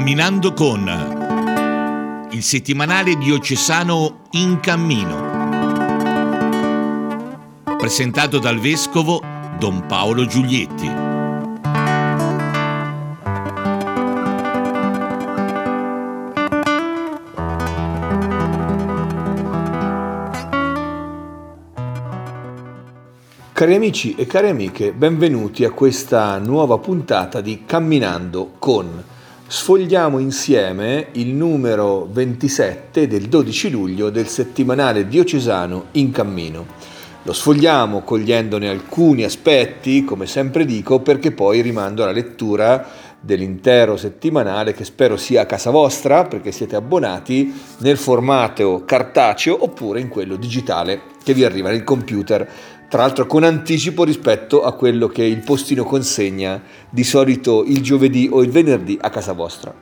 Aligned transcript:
Camminando 0.00 0.54
con 0.54 2.28
il 2.30 2.42
settimanale 2.42 3.18
diocesano 3.18 4.22
In 4.30 4.58
Cammino. 4.58 5.28
Presentato 7.76 8.38
dal 8.38 8.58
vescovo 8.58 9.22
Don 9.58 9.84
Paolo 9.86 10.24
Giulietti. 10.24 10.90
Cari 23.52 23.74
amici 23.74 24.14
e 24.14 24.24
cari 24.24 24.48
amiche, 24.48 24.94
benvenuti 24.94 25.66
a 25.66 25.70
questa 25.72 26.38
nuova 26.38 26.78
puntata 26.78 27.42
di 27.42 27.64
Camminando 27.66 28.54
con. 28.58 29.18
Sfogliamo 29.52 30.20
insieme 30.20 31.08
il 31.14 31.34
numero 31.34 32.08
27 32.08 33.08
del 33.08 33.22
12 33.22 33.68
luglio 33.70 34.08
del 34.08 34.28
settimanale 34.28 35.08
diocesano 35.08 35.86
In 35.94 36.12
Cammino. 36.12 36.64
Lo 37.24 37.32
sfogliamo 37.32 38.02
cogliendone 38.02 38.68
alcuni 38.68 39.24
aspetti, 39.24 40.04
come 40.04 40.26
sempre 40.26 40.64
dico, 40.64 41.00
perché 41.00 41.32
poi 41.32 41.62
rimando 41.62 42.04
alla 42.04 42.12
lettura 42.12 42.86
dell'intero 43.20 43.96
settimanale 43.96 44.72
che 44.72 44.84
spero 44.84 45.16
sia 45.16 45.42
a 45.42 45.46
casa 45.46 45.70
vostra 45.70 46.24
perché 46.24 46.52
siete 46.52 46.76
abbonati 46.76 47.52
nel 47.78 47.98
formato 47.98 48.82
cartaceo 48.86 49.62
oppure 49.62 50.00
in 50.00 50.08
quello 50.08 50.36
digitale 50.36 51.02
che 51.22 51.34
vi 51.34 51.44
arriva 51.44 51.68
nel 51.68 51.84
computer 51.84 52.48
tra 52.88 53.02
l'altro 53.02 53.26
con 53.26 53.44
anticipo 53.44 54.02
rispetto 54.02 54.64
a 54.64 54.72
quello 54.72 55.06
che 55.06 55.22
il 55.22 55.42
postino 55.44 55.84
consegna 55.84 56.60
di 56.90 57.04
solito 57.04 57.62
il 57.64 57.82
giovedì 57.82 58.28
o 58.28 58.42
il 58.42 58.50
venerdì 58.50 58.98
a 59.00 59.10
casa 59.10 59.32
vostra. 59.32 59.72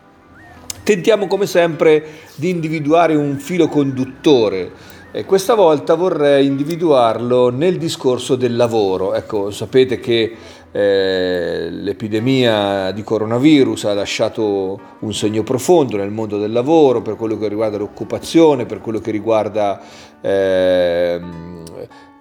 Tentiamo 0.83 1.27
come 1.27 1.47
sempre 1.47 2.05
di 2.35 2.51
individuare 2.51 3.15
un 3.15 3.39
filo 3.39 3.67
conduttore 3.69 4.73
e 5.11 5.25
questa 5.25 5.55
volta 5.55 5.95
vorrei 5.95 6.45
individuarlo 6.45 7.49
nel 7.49 7.79
discorso 7.79 8.37
del 8.37 8.57
lavoro. 8.57 9.15
Ecco, 9.15 9.51
sapete 9.51 9.99
che 10.01 10.37
eh, 10.71 11.69
l'epidemia 11.71 12.91
di 12.91 13.03
coronavirus 13.03 13.85
ha 13.85 13.95
lasciato 13.95 14.79
un 15.01 15.15
segno 15.15 15.43
profondo 15.43 15.97
nel 15.97 16.11
mondo 16.11 16.39
del 16.39 16.53
lavoro 16.53 17.01
per 17.01 17.17
quello 17.17 17.39
che 17.39 17.49
riguarda 17.49 17.79
l'occupazione, 17.79 18.67
per 18.67 18.81
quello 18.81 18.99
che 19.01 19.11
riguarda 19.11 19.81
eh, 20.21 21.21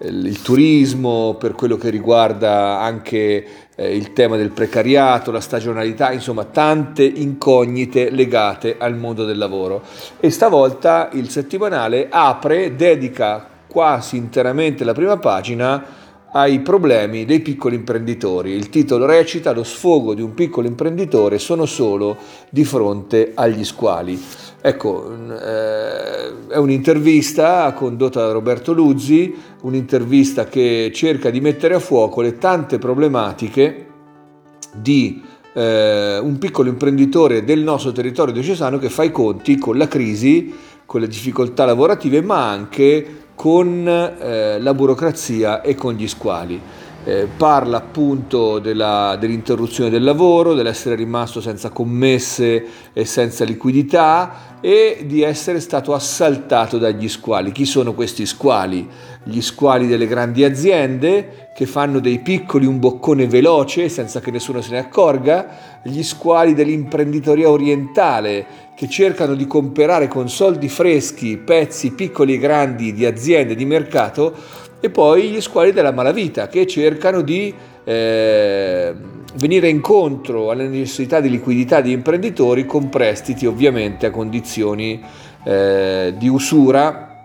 il 0.00 0.42
turismo, 0.42 1.34
per 1.38 1.52
quello 1.52 1.76
che 1.76 1.90
riguarda 1.90 2.80
anche 2.80 3.44
eh, 3.74 3.96
il 3.96 4.12
tema 4.12 4.36
del 4.36 4.50
precariato, 4.50 5.30
la 5.30 5.40
stagionalità, 5.40 6.12
insomma 6.12 6.44
tante 6.44 7.04
incognite 7.04 8.10
legate 8.10 8.76
al 8.78 8.96
mondo 8.96 9.24
del 9.24 9.38
lavoro. 9.38 9.82
E 10.20 10.30
stavolta 10.30 11.10
il 11.12 11.28
settimanale 11.28 12.08
apre, 12.10 12.76
dedica 12.76 13.46
quasi 13.66 14.16
interamente 14.16 14.84
la 14.84 14.94
prima 14.94 15.18
pagina 15.18 15.97
ai 16.32 16.60
problemi 16.60 17.24
dei 17.24 17.40
piccoli 17.40 17.76
imprenditori. 17.76 18.52
Il 18.52 18.68
titolo 18.68 19.06
recita 19.06 19.52
Lo 19.52 19.64
sfogo 19.64 20.14
di 20.14 20.22
un 20.22 20.34
piccolo 20.34 20.66
imprenditore 20.66 21.38
sono 21.38 21.64
solo 21.64 22.16
di 22.50 22.64
fronte 22.64 23.32
agli 23.34 23.64
squali. 23.64 24.20
Ecco, 24.60 25.10
eh, 25.30 26.48
è 26.48 26.56
un'intervista 26.56 27.72
condotta 27.72 28.26
da 28.26 28.32
Roberto 28.32 28.72
Luzzi, 28.72 29.34
un'intervista 29.62 30.46
che 30.46 30.90
cerca 30.92 31.30
di 31.30 31.40
mettere 31.40 31.74
a 31.74 31.78
fuoco 31.78 32.20
le 32.20 32.38
tante 32.38 32.78
problematiche 32.78 33.86
di 34.74 35.22
eh, 35.54 36.18
un 36.18 36.38
piccolo 36.38 36.68
imprenditore 36.68 37.44
del 37.44 37.60
nostro 37.60 37.92
territorio 37.92 38.34
diocesano 38.34 38.78
che 38.78 38.90
fa 38.90 39.04
i 39.04 39.10
conti 39.10 39.56
con 39.56 39.78
la 39.78 39.88
crisi, 39.88 40.52
con 40.84 41.00
le 41.00 41.08
difficoltà 41.08 41.64
lavorative, 41.64 42.20
ma 42.20 42.50
anche 42.50 43.26
con 43.38 43.86
eh, 43.86 44.58
la 44.58 44.74
burocrazia 44.74 45.60
e 45.60 45.76
con 45.76 45.94
gli 45.94 46.08
squali. 46.08 46.60
Eh, 47.04 47.28
parla 47.36 47.76
appunto 47.76 48.58
della, 48.58 49.16
dell'interruzione 49.18 49.90
del 49.90 50.02
lavoro, 50.02 50.54
dell'essere 50.54 50.96
rimasto 50.96 51.40
senza 51.40 51.70
commesse 51.70 52.64
e 52.92 53.04
senza 53.04 53.44
liquidità 53.44 54.58
e 54.60 55.04
di 55.06 55.22
essere 55.22 55.60
stato 55.60 55.94
assaltato 55.94 56.78
dagli 56.78 57.08
squali. 57.08 57.52
Chi 57.52 57.64
sono 57.64 57.94
questi 57.94 58.26
squali? 58.26 58.86
Gli 59.22 59.40
squali 59.40 59.86
delle 59.86 60.08
grandi 60.08 60.42
aziende 60.42 61.50
che 61.54 61.64
fanno 61.64 62.00
dei 62.00 62.18
piccoli 62.18 62.66
un 62.66 62.80
boccone 62.80 63.28
veloce 63.28 63.88
senza 63.88 64.18
che 64.18 64.32
nessuno 64.32 64.60
se 64.60 64.72
ne 64.72 64.78
accorga, 64.78 65.80
gli 65.84 66.02
squali 66.02 66.54
dell'imprenditoria 66.54 67.48
orientale 67.48 68.67
che 68.78 68.88
cercano 68.88 69.34
di 69.34 69.48
comprare 69.48 70.06
con 70.06 70.28
soldi 70.28 70.68
freschi 70.68 71.36
pezzi 71.36 71.90
piccoli 71.90 72.34
e 72.34 72.38
grandi 72.38 72.92
di 72.92 73.04
aziende 73.04 73.56
di 73.56 73.64
mercato 73.64 74.32
e 74.78 74.88
poi 74.88 75.30
gli 75.30 75.40
squali 75.40 75.72
della 75.72 75.90
malavita 75.90 76.46
che 76.46 76.64
cercano 76.64 77.22
di 77.22 77.52
eh, 77.82 78.94
venire 79.34 79.68
incontro 79.68 80.52
alle 80.52 80.68
necessità 80.68 81.18
di 81.18 81.28
liquidità 81.28 81.80
di 81.80 81.90
imprenditori 81.90 82.66
con 82.66 82.88
prestiti 82.88 83.46
ovviamente 83.46 84.06
a 84.06 84.10
condizioni 84.12 85.02
eh, 85.42 86.14
di 86.16 86.28
usura 86.28 87.24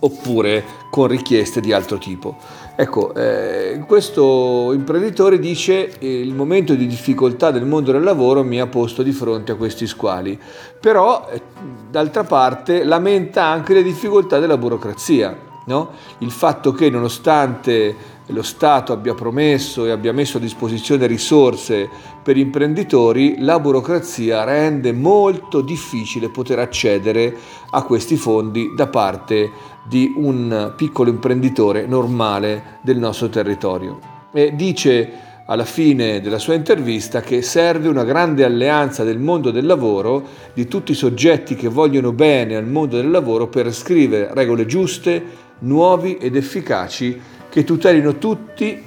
oppure 0.00 0.62
con 0.90 1.06
richieste 1.06 1.62
di 1.62 1.72
altro 1.72 1.96
tipo. 1.96 2.36
Ecco, 2.74 3.14
eh, 3.14 3.84
questo 3.86 4.72
imprenditore 4.72 5.38
dice 5.38 5.98
eh, 5.98 6.20
il 6.20 6.34
momento 6.34 6.74
di 6.74 6.86
difficoltà 6.86 7.50
del 7.50 7.66
mondo 7.66 7.92
del 7.92 8.02
lavoro 8.02 8.42
mi 8.42 8.60
ha 8.60 8.66
posto 8.66 9.02
di 9.02 9.12
fronte 9.12 9.52
a 9.52 9.56
questi 9.56 9.86
squali, 9.86 10.40
però 10.80 11.28
eh, 11.30 11.42
d'altra 11.90 12.24
parte 12.24 12.82
lamenta 12.84 13.44
anche 13.44 13.74
le 13.74 13.82
difficoltà 13.82 14.38
della 14.38 14.56
burocrazia. 14.56 15.51
No? 15.64 15.90
Il 16.18 16.30
fatto 16.30 16.72
che 16.72 16.90
nonostante 16.90 17.94
lo 18.26 18.42
Stato 18.42 18.92
abbia 18.92 19.14
promesso 19.14 19.84
e 19.84 19.90
abbia 19.90 20.12
messo 20.12 20.38
a 20.38 20.40
disposizione 20.40 21.06
risorse 21.06 21.88
per 22.22 22.36
imprenditori, 22.36 23.36
la 23.40 23.58
burocrazia 23.60 24.44
rende 24.44 24.92
molto 24.92 25.60
difficile 25.60 26.30
poter 26.30 26.58
accedere 26.58 27.36
a 27.70 27.82
questi 27.82 28.16
fondi 28.16 28.72
da 28.74 28.86
parte 28.86 29.50
di 29.88 30.12
un 30.16 30.72
piccolo 30.76 31.10
imprenditore 31.10 31.86
normale 31.86 32.78
del 32.82 32.98
nostro 32.98 33.28
territorio. 33.28 33.98
E 34.32 34.54
dice 34.54 35.30
alla 35.44 35.64
fine 35.64 36.20
della 36.20 36.38
sua 36.38 36.54
intervista 36.54 37.20
che 37.20 37.42
serve 37.42 37.88
una 37.88 38.04
grande 38.04 38.44
alleanza 38.44 39.02
del 39.02 39.18
mondo 39.18 39.50
del 39.50 39.66
lavoro, 39.66 40.22
di 40.54 40.66
tutti 40.66 40.92
i 40.92 40.94
soggetti 40.94 41.56
che 41.56 41.68
vogliono 41.68 42.12
bene 42.12 42.56
al 42.56 42.66
mondo 42.66 42.96
del 42.96 43.10
lavoro 43.10 43.48
per 43.48 43.72
scrivere 43.74 44.30
regole 44.32 44.64
giuste, 44.66 45.50
nuovi 45.62 46.16
ed 46.16 46.36
efficaci 46.36 47.20
che 47.48 47.64
tutelino 47.64 48.18
tutti 48.18 48.82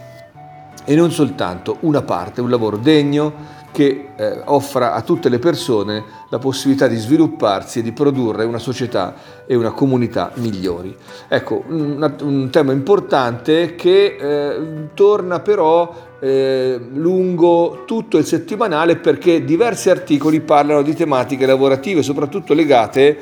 e 0.86 0.96
non 0.96 1.12
soltanto 1.12 1.78
una 1.82 2.04
parte, 2.04 2.42
un 2.42 2.50
lavoro 2.50 2.78
degno 2.78 3.64
che 3.76 4.12
eh, 4.16 4.42
offra 4.46 4.94
a 4.94 5.02
tutte 5.02 5.28
le 5.28 5.38
persone 5.38 6.02
la 6.30 6.40
possibilità 6.40 6.88
di 6.88 6.96
svilupparsi 6.96 7.80
e 7.80 7.82
di 7.82 7.92
produrre 7.92 8.46
una 8.46 8.58
società 8.58 9.16
e 9.46 9.54
una 9.54 9.72
comunità 9.72 10.32
migliori. 10.36 10.96
Ecco, 11.28 11.62
un, 11.68 12.16
un 12.22 12.50
tema 12.50 12.72
importante 12.72 13.76
che 13.76 14.16
eh, 14.18 14.88
torna 14.94 15.42
però 15.42 15.94
eh, 16.22 16.80
lungo 16.94 17.84
tutto 17.86 18.18
il 18.18 18.26
settimanale 18.26 18.96
perché 18.96 19.44
diversi 19.44 19.90
articoli 19.90 20.40
parlano 20.40 20.82
di 20.82 20.96
tematiche 20.96 21.46
lavorative, 21.46 22.02
soprattutto 22.02 22.54
legate, 22.54 23.18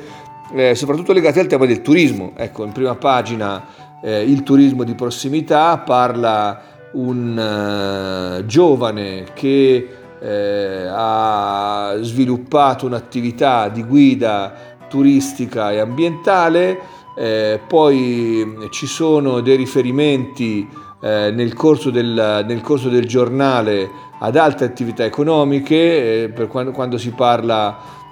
eh, 0.52 0.74
soprattutto 0.74 1.12
legate 1.12 1.40
al 1.40 1.46
tema 1.46 1.66
del 1.66 1.82
turismo. 1.82 2.32
Ecco, 2.36 2.64
in 2.64 2.72
prima 2.72 2.94
pagina 2.94 3.64
eh, 4.02 4.22
il 4.22 4.42
turismo 4.42 4.84
di 4.84 4.94
prossimità, 4.94 5.78
parla 5.78 6.72
un 6.92 8.38
uh, 8.38 8.46
giovane 8.46 9.24
che 9.34 9.88
eh, 10.20 10.86
ha 10.88 11.96
sviluppato 12.00 12.86
un'attività 12.86 13.68
di 13.68 13.82
guida 13.82 14.52
turistica 14.88 15.72
e 15.72 15.80
ambientale, 15.80 16.78
eh, 17.16 17.60
poi 17.66 18.68
ci 18.70 18.86
sono 18.86 19.40
dei 19.40 19.56
riferimenti 19.56 20.66
eh, 21.00 21.30
nel 21.30 21.52
corso, 21.54 21.90
del, 21.90 22.44
nel, 22.46 22.60
corso 22.60 22.88
del, 22.88 23.06
giornale 23.06 23.90
ad 24.20 24.36
altre 24.36 24.66
attività 24.66 25.04
economiche, 25.04 26.32
per 26.34 26.46
quando, 26.46 26.70
quando, 26.70 26.96
si 26.96 27.10
parla 27.10 27.76
eh, 27.76 28.03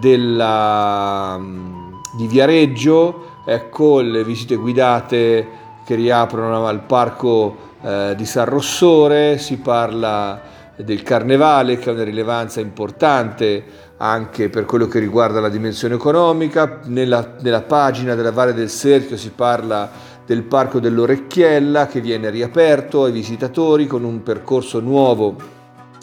della, 0.00 1.40
di 2.16 2.26
Viareggio, 2.26 3.26
ecco 3.44 4.00
le 4.00 4.24
visite 4.24 4.56
guidate 4.56 5.46
che 5.84 5.94
riaprono 5.94 6.66
al 6.66 6.80
parco 6.80 7.56
eh, 7.82 8.14
di 8.16 8.24
San 8.24 8.46
Rossore, 8.46 9.38
si 9.38 9.58
parla 9.58 10.40
del 10.76 11.02
carnevale 11.02 11.78
che 11.78 11.90
ha 11.90 11.92
una 11.92 12.04
rilevanza 12.04 12.60
importante 12.60 13.88
anche 13.98 14.48
per 14.48 14.64
quello 14.64 14.86
che 14.86 14.98
riguarda 14.98 15.40
la 15.40 15.50
dimensione 15.50 15.94
economica, 15.94 16.80
nella, 16.84 17.34
nella 17.40 17.62
pagina 17.62 18.14
della 18.14 18.32
Valle 18.32 18.54
del 18.54 18.70
Serchio 18.70 19.16
si 19.16 19.30
parla 19.30 19.90
del 20.24 20.42
parco 20.42 20.80
dell'Orecchiella 20.80 21.86
che 21.86 22.00
viene 22.00 22.30
riaperto 22.30 23.04
ai 23.04 23.12
visitatori 23.12 23.86
con 23.86 24.04
un 24.04 24.22
percorso 24.22 24.80
nuovo 24.80 25.58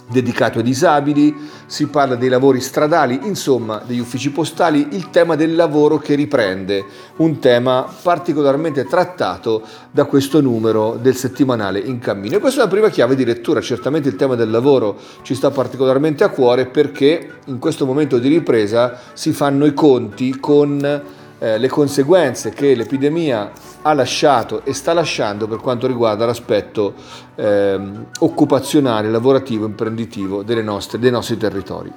dedicato 0.10 0.60
ai 0.60 0.64
disabili, 0.64 1.36
si 1.66 1.88
parla 1.88 2.16
dei 2.16 2.30
lavori 2.30 2.62
stradali, 2.62 3.20
insomma 3.24 3.82
degli 3.86 4.00
uffici 4.00 4.32
postali, 4.32 4.88
il 4.92 5.10
tema 5.10 5.36
del 5.36 5.56
lavoro 5.56 5.98
che 5.98 6.16
riprende, 6.16 6.86
un 7.18 7.40
tema 7.40 7.86
particolarmente 8.02 8.86
trattato 8.86 9.62
da 9.92 10.06
questo 10.06 10.42
numero 10.42 10.98
del 11.02 11.16
settimanale 11.16 11.80
in 11.80 12.00
cammino. 12.00 12.38
E 12.38 12.40
questa 12.40 12.62
è 12.62 12.64
la 12.64 12.70
prima 12.70 12.90
chiave 12.90 13.16
di 13.16 13.26
lettura, 13.26 13.60
certamente 13.62 14.08
il 14.08 14.16
tema 14.16 14.36
del 14.36 14.50
lavoro 14.50 14.98
ci 15.24 15.36
sta 15.36 15.52
particolarmente 15.52 16.24
a 16.24 16.30
cuore 16.30 16.68
perché 16.68 17.40
in 17.46 17.60
questo 17.60 17.86
momento 17.86 18.18
di 18.18 18.30
ripresa 18.30 19.00
si 19.14 19.32
fanno 19.34 19.66
i 19.66 19.74
conti 19.74 20.40
con 20.40 21.26
eh, 21.40 21.58
le 21.58 21.68
conseguenze 21.68 22.52
che 22.52 22.76
l'epidemia 22.76 23.52
ha 23.82 23.94
lasciato 23.94 24.64
e 24.64 24.74
sta 24.74 24.94
lasciando 24.94 25.48
per 25.48 25.60
quanto 25.60 25.88
riguarda 25.88 26.26
l'aspetto 26.26 26.94
eh, 27.36 27.80
occupazionale, 28.20 29.10
lavorativo, 29.10 29.66
imprenditivo 29.66 30.44
nostre, 30.64 31.00
dei 31.00 31.12
nostri 31.12 31.38
territori. 31.38 31.92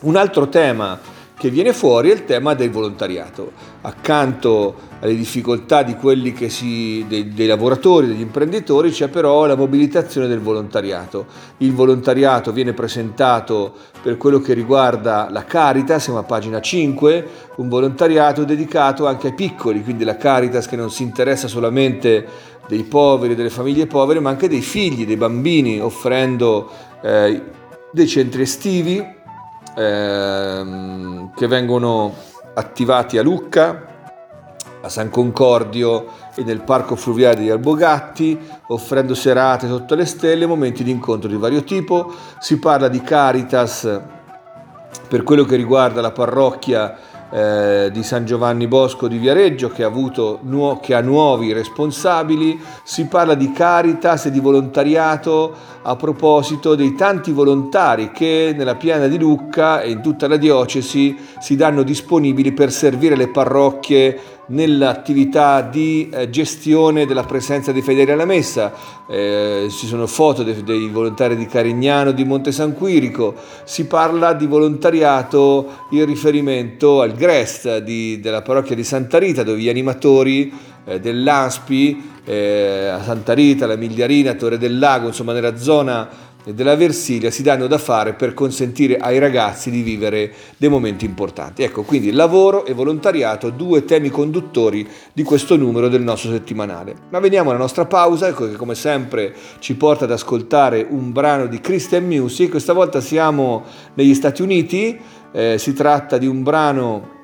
Un 0.00 0.16
altro 0.16 0.48
tema 0.48 0.98
che 1.38 1.50
viene 1.50 1.72
fuori 1.72 2.10
è 2.10 2.12
il 2.12 2.24
tema 2.24 2.54
del 2.54 2.70
volontariato. 2.70 3.52
Accanto 3.82 4.86
alle 4.98 5.14
difficoltà 5.14 5.86
si, 6.48 7.04
dei, 7.06 7.32
dei, 7.32 7.46
lavoratori, 7.46 8.08
degli 8.08 8.20
imprenditori, 8.20 8.90
c'è 8.90 9.06
però 9.06 9.46
la 9.46 9.54
mobilitazione 9.54 10.26
del 10.26 10.40
volontariato. 10.40 11.26
Il 11.58 11.72
volontariato 11.72 12.50
viene 12.50 12.72
presentato 12.72 13.72
per 14.02 14.16
quello 14.16 14.40
che 14.40 14.52
riguarda 14.52 15.28
la 15.30 15.44
Caritas, 15.44 16.02
siamo 16.02 16.18
a 16.18 16.24
pagina 16.24 16.60
5, 16.60 17.26
un 17.56 17.68
volontariato 17.68 18.42
dedicato 18.42 19.06
anche 19.06 19.28
ai 19.28 19.34
piccoli, 19.34 19.84
quindi 19.84 20.02
la 20.02 20.16
Caritas 20.16 20.66
che 20.66 20.76
non 20.76 20.90
si 20.90 21.04
interessa 21.04 21.46
solamente 21.46 22.26
dei 22.66 22.82
poveri, 22.82 23.36
delle 23.36 23.50
famiglie 23.50 23.86
povere, 23.86 24.18
ma 24.18 24.30
anche 24.30 24.48
dei 24.48 24.60
figli, 24.60 25.06
dei 25.06 25.16
bambini, 25.16 25.80
offrendo 25.80 26.68
eh, 27.00 27.40
dei 27.92 28.08
centri 28.08 28.42
estivi 28.42 29.16
eh, 29.78 31.28
che 31.36 31.46
vengono 31.46 32.12
attivati 32.54 33.16
a 33.16 33.22
Lucca, 33.22 33.86
a 34.80 34.88
San 34.88 35.08
Concordio 35.08 36.06
e 36.34 36.42
nel 36.42 36.62
parco 36.62 36.96
fluviale 36.96 37.42
di 37.42 37.50
Albogatti, 37.50 38.38
offrendo 38.68 39.14
serate 39.14 39.68
sotto 39.68 39.94
le 39.94 40.04
stelle, 40.04 40.46
momenti 40.46 40.82
di 40.82 40.90
incontro 40.90 41.28
di 41.28 41.36
vario 41.36 41.62
tipo. 41.62 42.12
Si 42.40 42.58
parla 42.58 42.88
di 42.88 43.00
Caritas 43.00 44.00
per 45.08 45.22
quello 45.22 45.44
che 45.44 45.54
riguarda 45.54 46.00
la 46.00 46.10
parrocchia 46.10 46.96
eh, 47.30 47.90
di 47.92 48.02
San 48.02 48.24
Giovanni 48.24 48.66
Bosco 48.66 49.08
di 49.08 49.18
Viareggio 49.18 49.68
che 49.68 49.82
ha, 49.84 49.86
avuto, 49.86 50.40
che 50.80 50.94
ha 50.94 51.00
nuovi 51.00 51.52
responsabili, 51.52 52.60
si 52.82 53.06
parla 53.06 53.34
di 53.34 53.52
Caritas 53.52 54.26
e 54.26 54.30
di 54.30 54.40
volontariato 54.40 55.54
a 55.82 55.96
proposito 55.96 56.74
dei 56.74 56.94
tanti 56.94 57.32
volontari 57.32 58.10
che 58.10 58.54
nella 58.56 58.74
piana 58.74 59.06
di 59.06 59.18
Lucca 59.18 59.80
e 59.80 59.90
in 59.90 60.02
tutta 60.02 60.28
la 60.28 60.36
diocesi 60.36 61.16
si 61.38 61.56
danno 61.56 61.82
disponibili 61.82 62.52
per 62.52 62.70
servire 62.70 63.16
le 63.16 63.28
parrocchie 63.28 64.37
nell'attività 64.48 65.62
di 65.62 66.08
eh, 66.12 66.30
gestione 66.30 67.06
della 67.06 67.24
presenza 67.24 67.72
dei 67.72 67.82
fedeli 67.82 68.10
alla 68.10 68.24
messa. 68.24 68.72
Eh, 69.06 69.68
ci 69.70 69.86
sono 69.86 70.06
foto 70.06 70.42
dei, 70.42 70.62
dei, 70.62 70.88
volontari 70.88 71.36
di 71.36 71.46
Carignano, 71.46 72.12
di 72.12 72.24
Monte 72.24 72.52
San 72.52 72.74
Quirico, 72.74 73.34
si 73.64 73.86
parla 73.86 74.32
di 74.34 74.46
volontariato 74.46 75.86
in 75.90 76.04
riferimento 76.04 77.00
al 77.00 77.12
Grest 77.12 77.78
di, 77.78 78.20
della 78.20 78.42
parrocchia 78.42 78.76
di 78.76 78.84
Santa 78.84 79.18
Rita, 79.18 79.42
dove 79.42 79.58
gli 79.58 79.68
animatori 79.68 80.52
eh, 80.84 81.00
dell'ASPI 81.00 82.16
eh, 82.24 82.88
a 82.92 83.02
Santa 83.02 83.32
Rita, 83.32 83.66
la 83.66 83.76
Migliarina, 83.76 84.34
Torre 84.34 84.58
del 84.58 84.78
Lago, 84.78 85.08
insomma 85.08 85.32
nella 85.32 85.56
zona 85.56 86.26
della 86.54 86.76
Versilia 86.76 87.30
si 87.30 87.42
danno 87.42 87.66
da 87.66 87.78
fare 87.78 88.14
per 88.14 88.34
consentire 88.34 88.96
ai 88.96 89.18
ragazzi 89.18 89.70
di 89.70 89.82
vivere 89.82 90.32
dei 90.56 90.68
momenti 90.68 91.04
importanti. 91.04 91.62
Ecco, 91.62 91.82
quindi 91.82 92.10
lavoro 92.10 92.64
e 92.64 92.72
volontariato, 92.72 93.50
due 93.50 93.84
temi 93.84 94.08
conduttori 94.08 94.86
di 95.12 95.22
questo 95.22 95.56
numero 95.56 95.88
del 95.88 96.02
nostro 96.02 96.30
settimanale. 96.30 96.94
Ma 97.10 97.18
veniamo 97.18 97.50
alla 97.50 97.58
nostra 97.58 97.84
pausa, 97.84 98.28
ecco 98.28 98.48
che 98.48 98.56
come 98.56 98.74
sempre 98.74 99.34
ci 99.58 99.74
porta 99.74 100.04
ad 100.04 100.12
ascoltare 100.12 100.86
un 100.88 101.12
brano 101.12 101.46
di 101.46 101.60
Christian 101.60 102.04
Music. 102.04 102.50
Questa 102.50 102.72
volta 102.72 103.00
siamo 103.00 103.64
negli 103.94 104.14
Stati 104.14 104.42
Uniti, 104.42 104.98
eh, 105.32 105.56
si 105.58 105.72
tratta 105.72 106.18
di 106.18 106.26
un 106.26 106.42
brano 106.42 107.16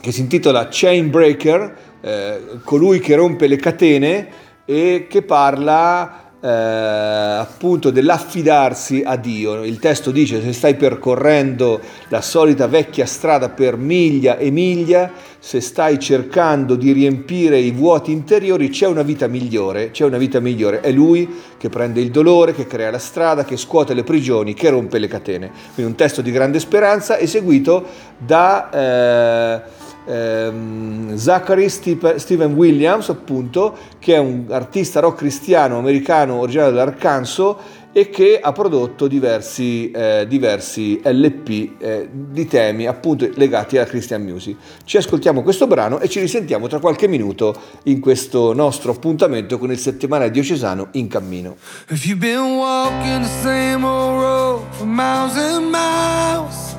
che 0.00 0.12
si 0.12 0.20
intitola 0.20 0.68
Chain 0.70 1.10
Breaker, 1.10 1.76
eh, 2.00 2.40
colui 2.64 2.98
che 3.00 3.14
rompe 3.14 3.46
le 3.46 3.56
catene 3.56 4.28
e 4.64 5.06
che 5.08 5.22
parla 5.22 6.29
eh, 6.40 6.48
appunto 6.48 7.90
dell'affidarsi 7.90 9.02
a 9.04 9.16
Dio. 9.16 9.62
Il 9.62 9.78
testo 9.78 10.10
dice 10.10 10.40
se 10.40 10.52
stai 10.52 10.74
percorrendo 10.74 11.80
la 12.08 12.20
solita 12.22 12.66
vecchia 12.66 13.06
strada 13.06 13.50
per 13.50 13.76
miglia 13.76 14.38
e 14.38 14.50
miglia, 14.50 15.12
se 15.38 15.60
stai 15.60 15.98
cercando 15.98 16.76
di 16.76 16.92
riempire 16.92 17.58
i 17.58 17.70
vuoti 17.70 18.12
interiori, 18.12 18.68
c'è 18.70 18.86
una 18.86 19.02
vita 19.02 19.26
migliore, 19.26 19.90
c'è 19.90 20.04
una 20.04 20.18
vita 20.18 20.40
migliore. 20.40 20.80
È 20.80 20.90
lui 20.90 21.28
che 21.56 21.68
prende 21.68 22.00
il 22.00 22.10
dolore, 22.10 22.54
che 22.54 22.66
crea 22.66 22.90
la 22.90 22.98
strada, 22.98 23.44
che 23.44 23.56
scuote 23.56 23.94
le 23.94 24.04
prigioni, 24.04 24.54
che 24.54 24.70
rompe 24.70 24.98
le 24.98 25.08
catene. 25.08 25.50
Quindi 25.74 25.92
un 25.92 25.96
testo 25.96 26.22
di 26.22 26.30
grande 26.30 26.58
speranza 26.58 27.18
eseguito 27.18 27.84
da... 28.16 28.70
Eh, 28.70 29.88
ehm, 30.10 31.16
Zachary 31.16 31.68
Stephen 31.68 32.54
Williams, 32.54 33.08
appunto, 33.08 33.76
che 33.98 34.14
è 34.14 34.18
un 34.18 34.46
artista 34.48 35.00
rock 35.00 35.18
cristiano 35.18 35.78
americano 35.78 36.40
originario 36.40 36.72
dell'Arkansas 36.72 37.54
e 37.92 38.08
che 38.08 38.38
ha 38.40 38.52
prodotto 38.52 39.08
diversi, 39.08 39.90
eh, 39.90 40.24
diversi 40.28 41.00
LP 41.02 41.72
eh, 41.78 42.08
di 42.10 42.46
temi 42.46 42.86
appunto 42.86 43.28
legati 43.34 43.76
alla 43.76 43.86
Christian 43.86 44.22
Music. 44.22 44.56
Ci 44.84 44.96
ascoltiamo 44.96 45.42
questo 45.42 45.66
brano 45.66 45.98
e 45.98 46.08
ci 46.08 46.20
risentiamo 46.20 46.68
tra 46.68 46.78
qualche 46.78 47.08
minuto 47.08 47.54
in 47.84 48.00
questo 48.00 48.52
nostro 48.52 48.92
appuntamento 48.92 49.58
con 49.58 49.72
il 49.72 49.78
settimanale 49.78 50.30
diocesano 50.30 50.88
in 50.92 51.08
cammino. 51.08 51.56
If 51.88 52.06
you've 52.06 52.20
been 52.20 52.56
walking 52.56 53.22
the 53.22 53.42
same 53.42 53.84
old 53.84 54.20
road 54.20 54.62
for 54.70 54.86
miles 54.86 55.36
and 55.36 55.70
miles 55.70 56.69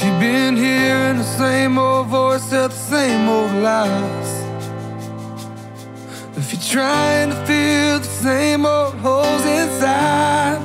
You've 0.00 0.20
been 0.20 0.56
hearing 0.56 1.16
the 1.16 1.24
same 1.24 1.76
old 1.76 2.06
voice 2.06 2.48
tell 2.50 2.68
the 2.68 2.74
same 2.74 3.28
old 3.28 3.50
lies. 3.50 4.30
If 6.36 6.52
you're 6.52 6.62
trying 6.62 7.30
to 7.30 7.36
fill 7.44 7.98
the 7.98 8.04
same 8.04 8.64
old 8.64 8.94
holes 8.94 9.44
inside 9.44 10.60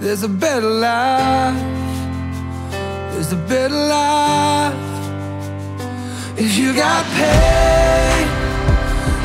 There's 0.00 0.22
a 0.22 0.28
better 0.28 0.70
life. 0.70 1.60
There's 3.12 3.30
a 3.32 3.36
better 3.36 3.74
life. 3.74 4.74
If 6.38 6.56
you 6.56 6.74
got 6.74 7.04
pain 7.20 8.26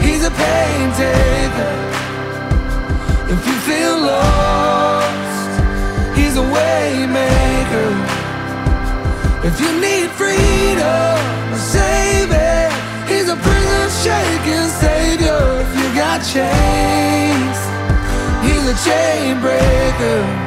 He's 0.03 0.25
a 0.25 0.31
pain 0.31 0.91
taker. 0.99 1.75
If 3.33 3.47
you 3.47 3.55
feel 3.69 3.97
lost 4.11 5.61
He's 6.17 6.35
a 6.35 6.43
way 6.43 7.07
maker 7.07 8.12
if 9.45 9.59
you 9.59 9.71
need 9.79 10.09
freedom, 10.11 11.17
save 11.55 12.31
it. 12.31 12.71
He's 13.07 13.29
a 13.29 13.35
prison 13.35 13.85
shaking 14.03 14.69
savior. 14.83 15.41
If 15.63 15.69
you 15.79 15.87
got 15.95 16.19
chains, 16.33 17.57
he's 18.45 18.65
a 18.67 18.77
chain 18.87 19.39
breaker. 19.41 20.43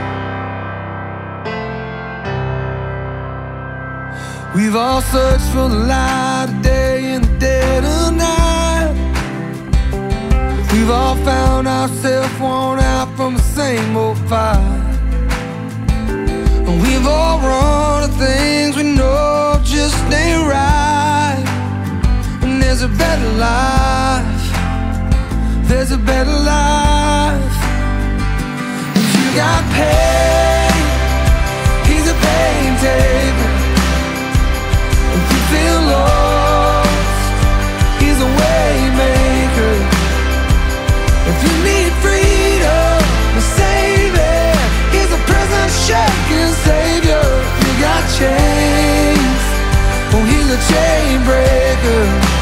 We've 4.56 4.74
all 4.74 5.02
searched 5.02 5.50
for 5.52 5.68
the 5.68 5.82
light 5.86 6.46
of 6.48 6.62
day 6.62 7.12
in 7.12 7.20
the 7.20 7.38
dead 7.38 7.84
of 7.84 8.14
night. 8.14 8.94
We've 10.72 10.90
all 10.90 11.16
found 11.16 11.68
ourselves 11.68 12.40
worn 12.40 12.80
out 12.80 13.14
from 13.16 13.34
the 13.34 13.42
same 13.42 13.94
old 13.96 14.16
fight. 14.30 14.86
And 16.66 16.82
we've 16.82 17.06
all 17.06 17.38
run 17.40 18.08
to 18.08 18.14
things 18.16 18.76
we 18.76 18.85
just 19.88 20.12
ain't 20.12 20.42
right. 20.48 21.44
And 22.42 22.60
there's 22.60 22.82
a 22.82 22.88
better 22.88 23.30
life. 23.48 24.44
There's 25.68 25.92
a 25.92 25.98
better 25.98 26.38
life. 26.54 27.56
If 29.02 29.10
you 29.18 29.28
got 29.42 29.62
pain, 29.78 30.74
he's 31.88 32.06
a 32.14 32.16
pain 32.26 32.70
taker. 32.86 33.52
If 35.18 35.24
you 35.32 35.40
feel 35.52 35.80
lost, 35.94 37.24
he's 38.02 38.18
a 38.28 38.30
way 38.40 38.70
maker. 39.04 39.74
If 41.30 41.36
you 41.44 41.52
need 41.68 41.92
freedom, 42.04 42.98
save 43.58 44.14
it. 44.34 44.58
He's 44.94 45.10
a 45.18 45.20
prison 45.30 45.66
shaking 45.86 46.52
savior. 46.66 47.26
You 47.62 47.72
got 47.86 48.02
chains 48.18 48.45
the 50.56 50.62
chain 50.62 51.24
breaker. 51.24 52.35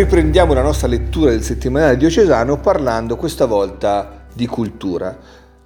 Riprendiamo 0.00 0.54
la 0.54 0.62
nostra 0.62 0.88
lettura 0.88 1.28
del 1.28 1.42
settimanale 1.42 1.98
diocesano 1.98 2.58
parlando 2.58 3.16
questa 3.16 3.44
volta 3.44 4.24
di 4.32 4.46
cultura. 4.46 5.14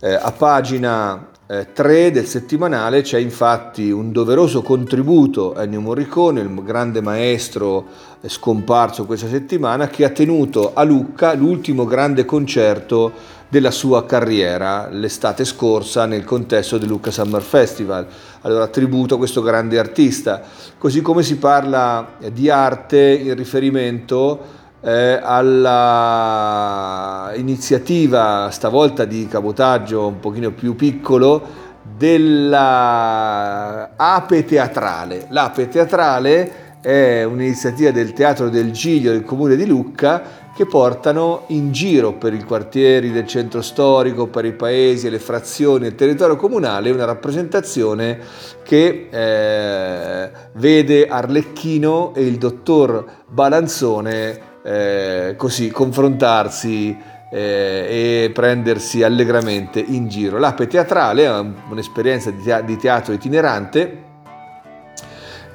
Eh, 0.00 0.12
a 0.12 0.32
pagina 0.32 1.28
3 1.46 2.10
del 2.10 2.24
settimanale 2.24 3.02
c'è 3.02 3.18
infatti 3.18 3.90
un 3.90 4.12
doveroso 4.12 4.62
contributo 4.62 5.52
a 5.52 5.64
Ennio 5.64 5.82
Morricone, 5.82 6.40
il 6.40 6.64
grande 6.64 7.02
maestro 7.02 7.84
eh, 8.22 8.30
scomparso 8.30 9.04
questa 9.04 9.28
settimana, 9.28 9.88
che 9.88 10.06
ha 10.06 10.08
tenuto 10.08 10.72
a 10.72 10.82
Lucca 10.84 11.34
l'ultimo 11.34 11.84
grande 11.84 12.24
concerto 12.24 13.12
della 13.46 13.70
sua 13.70 14.06
carriera 14.06 14.88
l'estate 14.88 15.44
scorsa 15.44 16.06
nel 16.06 16.24
contesto 16.24 16.78
del 16.78 16.88
Lucca 16.88 17.10
Summer 17.10 17.42
Festival. 17.42 18.06
Allora 18.40 18.66
tributo 18.68 19.16
a 19.16 19.18
questo 19.18 19.42
grande 19.42 19.78
artista, 19.78 20.40
così 20.78 21.02
come 21.02 21.22
si 21.22 21.36
parla 21.36 22.14
di 22.32 22.48
arte 22.48 23.20
in 23.22 23.34
riferimento 23.34 24.62
eh, 24.84 25.18
alla 25.22 27.32
iniziativa 27.36 28.50
stavolta 28.50 29.06
di 29.06 29.26
cabotaggio 29.26 30.06
un 30.06 30.20
pochino 30.20 30.50
più 30.50 30.76
piccolo 30.76 31.62
della 31.96 33.92
Ape 33.96 34.44
Teatrale. 34.44 35.26
L'Ape 35.30 35.68
Teatrale 35.68 36.62
è 36.82 37.24
un'iniziativa 37.24 37.92
del 37.92 38.12
Teatro 38.12 38.50
del 38.50 38.72
Giglio 38.72 39.12
del 39.12 39.24
comune 39.24 39.56
di 39.56 39.66
Lucca 39.66 40.42
che 40.54 40.66
portano 40.66 41.44
in 41.48 41.72
giro 41.72 42.12
per 42.12 42.34
i 42.34 42.44
quartieri 42.44 43.10
del 43.10 43.26
centro 43.26 43.62
storico, 43.62 44.26
per 44.26 44.44
i 44.44 44.52
paesi, 44.52 45.08
le 45.08 45.18
frazioni, 45.18 45.86
il 45.86 45.94
territorio 45.94 46.36
comunale 46.36 46.90
una 46.90 47.06
rappresentazione 47.06 48.18
che 48.62 49.08
eh, 49.10 50.30
vede 50.52 51.06
Arlecchino 51.06 52.12
e 52.14 52.26
il 52.26 52.36
dottor 52.36 53.04
Balanzone 53.28 54.52
eh, 54.64 55.35
così 55.37 55.71
confrontarsi 55.71 56.97
eh, 57.30 58.25
e 58.25 58.30
prendersi 58.33 59.02
allegramente 59.02 59.78
in 59.80 60.09
giro. 60.09 60.38
L'ape 60.38 60.66
teatrale 60.66 61.25
è 61.25 61.44
un'esperienza 61.68 62.30
di 62.30 62.76
teatro 62.76 63.12
itinerante 63.12 64.12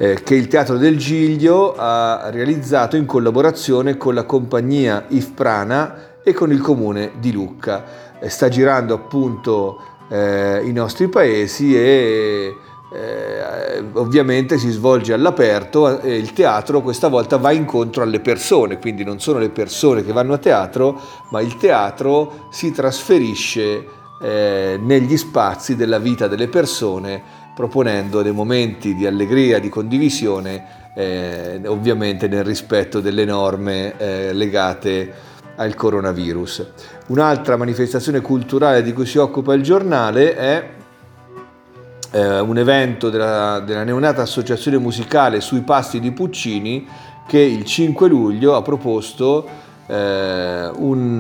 eh, 0.02 0.24
che 0.24 0.34
il 0.34 0.48
Teatro 0.48 0.78
del 0.78 0.98
Giglio 0.98 1.76
ha 1.78 2.30
realizzato 2.30 2.96
in 2.96 3.06
collaborazione 3.06 3.98
con 3.98 4.14
la 4.14 4.24
compagnia 4.24 5.04
If 5.10 5.32
Prana 5.34 6.22
e 6.24 6.32
con 6.32 6.54
il 6.54 6.62
comune 6.62 7.12
di 7.20 7.34
Lucca. 7.34 8.18
Eh, 8.18 8.30
sta 8.30 8.48
girando 8.48 8.94
appunto 8.94 9.82
eh, 10.10 10.62
i 10.64 10.72
nostri 10.72 11.10
paesi 11.10 11.76
e 11.76 12.56
eh, 12.92 13.84
ovviamente 13.94 14.58
si 14.58 14.70
svolge 14.70 15.14
all'aperto 15.14 16.00
e 16.00 16.16
il 16.16 16.34
teatro 16.34 16.82
questa 16.82 17.08
volta 17.08 17.38
va 17.38 17.52
incontro 17.52 18.04
alle 18.04 18.20
persone, 18.20 18.80
quindi 18.80 19.04
non 19.04 19.20
sono 19.20 19.40
le 19.40 19.50
persone 19.50 20.04
che 20.04 20.12
vanno 20.12 20.34
a 20.34 20.38
teatro, 20.38 21.00
ma 21.30 21.42
il 21.42 21.56
teatro 21.58 22.48
si 22.50 22.72
trasferisce 22.72 23.86
eh, 24.22 24.80
negli 24.82 25.18
spazi 25.18 25.76
della 25.76 26.00
vita 26.00 26.28
delle 26.28 26.48
persone 26.48 27.22
proponendo 27.56 28.22
dei 28.22 28.32
momenti 28.32 28.96
di 28.96 29.06
allegria, 29.06 29.60
di 29.60 29.70
condivisione, 29.70 30.92
eh, 30.96 31.62
ovviamente 31.66 32.28
nel 32.28 32.44
rispetto 32.44 33.02
delle 33.02 33.26
norme 33.26 33.98
eh, 33.98 34.34
legate 34.34 35.14
al 35.58 35.76
coronavirus. 35.76 36.68
Un'altra 37.08 37.58
manifestazione 37.58 38.22
culturale 38.22 38.82
di 38.82 38.94
cui 38.94 39.06
si 39.06 39.18
occupa 39.18 39.54
il 39.54 39.62
giornale 39.62 40.36
è 40.36 40.70
eh, 42.12 42.40
un 42.40 42.58
evento 42.58 43.10
della, 43.10 43.60
della 43.60 43.84
neonata 43.84 44.22
associazione 44.22 44.78
musicale 44.78 45.42
sui 45.42 45.62
passi 45.62 46.00
di 46.00 46.12
Puccini 46.12 46.88
che 47.28 47.40
il 47.40 47.64
5 47.64 48.08
luglio 48.08 48.56
ha 48.56 48.62
proposto 48.62 49.48
eh, 49.86 50.72
un, 50.76 51.20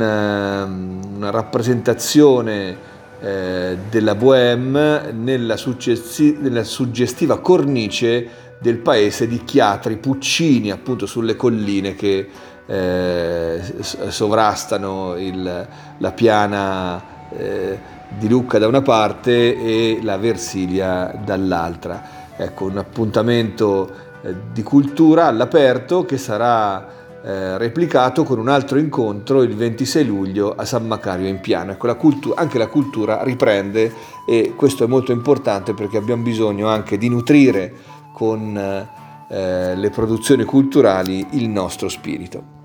una 1.15 1.29
rappresentazione 1.29 2.87
eh, 3.21 3.77
della 3.89 4.15
Bohème 4.15 5.11
nella, 5.11 5.57
suggesti- 5.57 6.37
nella, 6.39 6.63
suggestiva 6.63 7.39
cornice 7.39 8.27
del 8.59 8.77
paese 8.77 9.27
di 9.27 9.43
Chiatri 9.43 9.97
Puccini, 9.97 10.71
appunto 10.71 11.05
sulle 11.05 11.35
colline 11.35 11.95
che 11.95 12.27
eh, 12.65 13.61
sovrastano 13.81 15.15
il, 15.17 15.67
la 15.97 16.11
piana 16.11 17.01
eh, 17.37 17.79
di 18.17 18.27
Lucca 18.27 18.57
da 18.57 18.67
una 18.67 18.81
parte 18.81 19.55
e 19.57 19.99
la 20.01 20.17
Versilia 20.17 21.13
dall'altra. 21.23 22.17
Ecco, 22.35 22.65
un 22.65 22.77
appuntamento 22.77 23.89
eh, 24.21 24.33
di 24.51 24.63
cultura 24.63 25.25
all'aperto 25.25 26.05
che 26.05 26.17
sarà 26.17 26.97
eh, 27.21 27.57
replicato 27.57 28.23
con 28.23 28.39
un 28.39 28.47
altro 28.47 28.79
incontro 28.79 29.41
il 29.41 29.53
26 29.55 30.05
luglio 30.05 30.55
a 30.55 30.65
San 30.65 30.87
Macario 30.87 31.27
in 31.27 31.39
Piano. 31.39 31.71
Ecco, 31.71 31.87
la 31.87 31.95
cultura, 31.95 32.39
anche 32.39 32.57
la 32.57 32.67
cultura 32.67 33.23
riprende 33.23 33.93
e 34.25 34.53
questo 34.55 34.85
è 34.85 34.87
molto 34.87 35.11
importante 35.11 35.73
perché 35.73 35.97
abbiamo 35.97 36.23
bisogno 36.23 36.67
anche 36.67 36.97
di 36.97 37.09
nutrire 37.09 37.73
con 38.13 38.57
eh, 38.57 39.75
le 39.75 39.89
produzioni 39.89 40.43
culturali 40.43 41.27
il 41.31 41.49
nostro 41.49 41.89
spirito. 41.89 42.58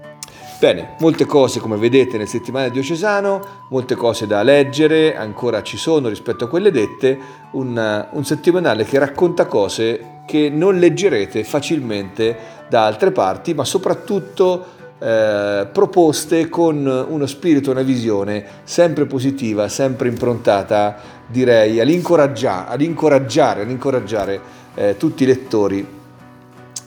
Bene, 0.58 0.94
molte 1.00 1.26
cose 1.26 1.58
come 1.58 1.76
vedete 1.76 2.16
nel 2.16 2.28
settimanale 2.28 2.70
diocesano, 2.70 3.66
molte 3.70 3.96
cose 3.96 4.26
da 4.26 4.42
leggere, 4.42 5.16
ancora 5.16 5.62
ci 5.62 5.76
sono 5.76 6.08
rispetto 6.08 6.44
a 6.44 6.48
quelle 6.48 6.70
dette, 6.70 7.18
un, 7.52 8.06
un 8.10 8.24
settimanale 8.24 8.84
che 8.84 8.98
racconta 8.98 9.46
cose 9.46 10.22
che 10.26 10.48
non 10.48 10.78
leggerete 10.78 11.44
facilmente 11.44 12.36
da 12.68 12.86
altre 12.86 13.10
parti, 13.10 13.52
ma 13.52 13.64
soprattutto 13.64 14.64
eh, 15.00 15.68
proposte 15.70 16.48
con 16.48 17.06
uno 17.08 17.26
spirito, 17.26 17.72
una 17.72 17.82
visione 17.82 18.44
sempre 18.62 19.06
positiva, 19.06 19.68
sempre 19.68 20.08
improntata, 20.08 20.96
direi, 21.26 21.80
all'incoraggiare, 21.80 22.70
ad 22.70 22.80
incoraggiare, 22.80 23.62
ad 23.62 23.70
incoraggiare 23.70 24.40
eh, 24.76 24.96
tutti 24.96 25.24
i 25.24 25.26
lettori 25.26 26.02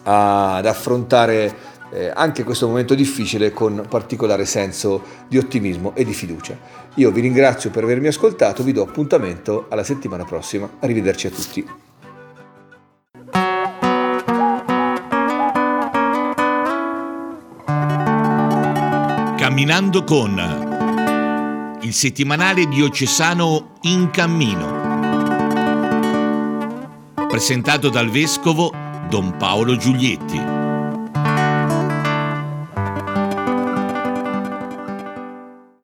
ad 0.09 0.65
affrontare 0.65 1.66
eh, 1.91 2.11
anche 2.13 2.43
questo 2.43 2.67
momento 2.67 2.95
difficile 2.95 3.51
con 3.51 3.85
particolare 3.87 4.45
senso 4.45 5.01
di 5.27 5.37
ottimismo 5.37 5.93
e 5.95 6.03
di 6.03 6.13
fiducia. 6.13 6.57
Io 6.95 7.11
vi 7.11 7.21
ringrazio 7.21 7.69
per 7.69 7.83
avermi 7.83 8.07
ascoltato, 8.07 8.63
vi 8.63 8.71
do 8.71 8.83
appuntamento 8.83 9.67
alla 9.69 9.83
settimana 9.83 10.25
prossima. 10.25 10.69
Arrivederci 10.79 11.27
a 11.27 11.29
tutti. 11.29 11.67
Camminando 19.37 20.03
con 20.03 20.65
il 21.81 21.93
settimanale 21.93 22.67
diocesano 22.67 23.75
In 23.81 24.09
Cammino. 24.11 24.85
Presentato 27.27 27.89
dal 27.89 28.09
vescovo 28.09 28.73
Don 29.07 29.37
Paolo 29.37 29.77
Giulietti. 29.77 30.56